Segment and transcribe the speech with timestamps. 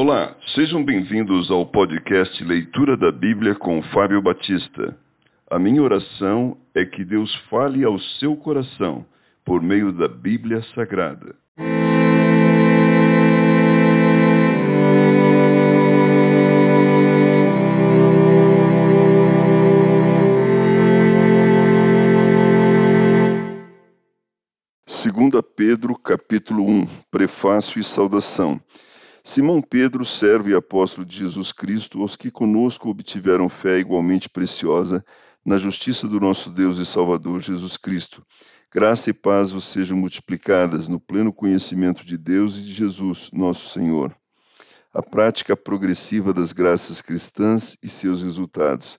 [0.00, 4.96] Olá, sejam bem-vindos ao podcast Leitura da Bíblia com Fábio Batista.
[5.50, 9.04] A minha oração é que Deus fale ao seu coração
[9.44, 11.34] por meio da Bíblia Sagrada.
[24.86, 28.60] Segunda Pedro, capítulo 1, prefácio e saudação.
[29.28, 35.04] Simão Pedro, servo e apóstolo de Jesus Cristo, aos que conosco obtiveram fé igualmente preciosa
[35.44, 38.24] na justiça do nosso Deus e Salvador Jesus Cristo.
[38.72, 43.68] Graça e paz vos sejam multiplicadas no pleno conhecimento de Deus e de Jesus, nosso
[43.68, 44.16] Senhor.
[44.94, 48.98] A prática progressiva das graças cristãs e seus resultados.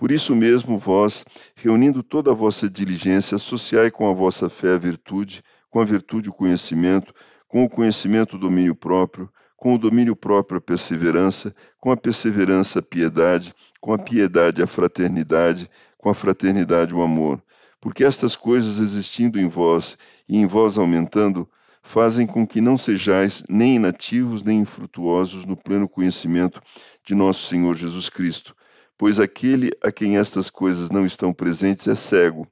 [0.00, 4.78] Por isso mesmo, vós, reunindo toda a vossa diligência, associai com a vossa fé a
[4.78, 7.14] virtude, com a virtude o conhecimento,
[7.46, 9.28] com o conhecimento o domínio próprio,
[9.58, 14.66] com o domínio próprio a perseverança, com a perseverança a piedade, com a piedade a
[14.66, 17.38] fraternidade, com a fraternidade o amor.
[17.78, 21.46] Porque estas coisas existindo em vós e em vós aumentando,
[21.82, 26.62] fazem com que não sejais nem inativos nem infrutuosos no pleno conhecimento
[27.04, 28.56] de nosso Senhor Jesus Cristo
[29.00, 32.46] pois aquele a quem estas coisas não estão presentes é cego,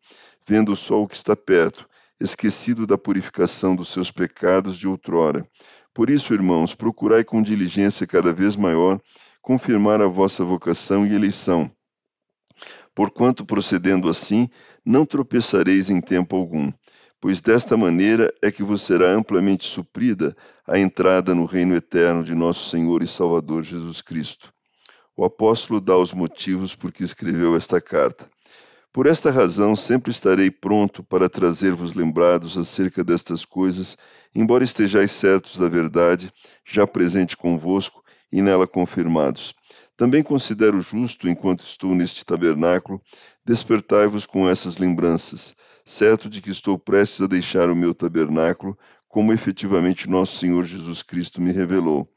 [0.47, 1.87] vendo só o que está perto,
[2.19, 5.47] esquecido da purificação dos seus pecados de outrora.
[5.93, 8.99] Por isso, irmãos, procurai com diligência cada vez maior
[9.43, 11.71] confirmar a vossa vocação e eleição.
[12.95, 14.49] Porquanto, procedendo assim,
[14.83, 16.73] não tropeçareis em tempo algum,
[17.21, 20.35] pois desta maneira é que vos será amplamente suprida
[20.67, 24.51] a entrada no reino eterno de nosso Senhor e Salvador Jesus Cristo.
[25.19, 28.31] O apóstolo dá os motivos por que escreveu esta carta.
[28.93, 33.99] Por esta razão, sempre estarei pronto para trazer-vos lembrados acerca destas coisas,
[34.33, 36.33] embora estejais certos da verdade,
[36.65, 39.57] já presente convosco e nela confirmados.
[39.97, 43.03] Também considero justo, enquanto estou neste tabernáculo,
[43.45, 48.79] despertai-vos com essas lembranças, certo de que estou prestes a deixar o meu tabernáculo,
[49.09, 52.09] como efetivamente nosso Senhor Jesus Cristo me revelou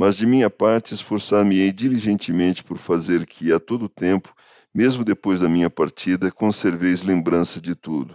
[0.00, 4.34] mas de minha parte esforçar-me-ei diligentemente por fazer que, a todo tempo,
[4.72, 8.14] mesmo depois da minha partida, conserveis lembrança de tudo.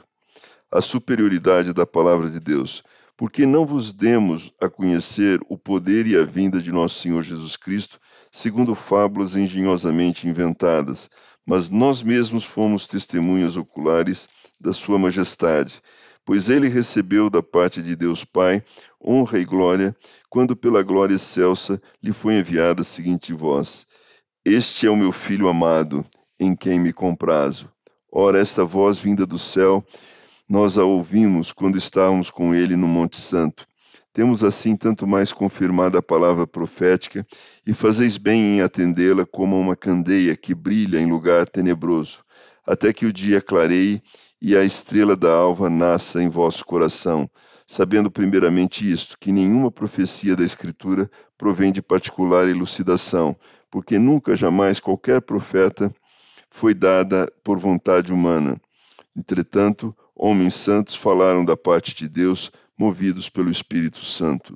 [0.71, 2.81] A superioridade da palavra de Deus.
[3.15, 7.55] Porque não vos demos a conhecer o poder e a vinda de nosso Senhor Jesus
[7.55, 7.99] Cristo,
[8.31, 11.07] segundo fábulas engenhosamente inventadas,
[11.45, 14.27] mas nós mesmos fomos testemunhas oculares
[14.59, 15.83] da Sua Majestade
[16.25, 18.63] pois ele recebeu da parte de Deus Pai
[19.05, 19.95] honra e glória,
[20.29, 23.85] quando pela glória excelsa lhe foi enviada a seguinte voz:
[24.43, 26.03] Este é o meu filho amado,
[26.39, 27.69] em quem me comprazo.
[28.11, 29.85] Ora, esta voz vinda do céu,
[30.49, 33.67] nós a ouvimos quando estávamos com ele no Monte Santo.
[34.11, 37.27] Temos assim tanto mais confirmada a palavra profética,
[37.67, 42.23] e fazeis bem em atendê-la como uma candeia que brilha em lugar tenebroso,
[42.65, 44.01] até que o dia clareie
[44.47, 47.27] e a estrela da alva nasça em vosso coração,
[47.65, 53.35] sabendo primeiramente isto, que nenhuma profecia da Escritura provém de particular elucidação,
[53.71, 55.91] porque nunca jamais qualquer profeta
[56.47, 58.61] foi dada por vontade humana.
[59.17, 64.55] Entretanto, homens santos falaram da parte de Deus, movidos pelo Espírito Santo.